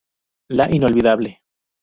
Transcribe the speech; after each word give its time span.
La 0.49 0.65
Inolvidable. 0.73 1.37